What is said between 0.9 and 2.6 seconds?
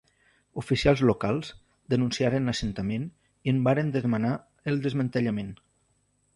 locals denunciaren